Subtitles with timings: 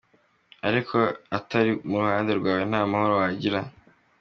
[0.67, 0.97] Ariko
[1.37, 3.59] itari mu ruhande rwawe nta mahoro wagira.